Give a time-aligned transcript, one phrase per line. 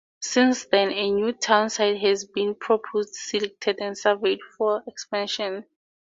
[0.23, 5.65] Since then, a new town site has been proposed, selected and surveyed for expansion.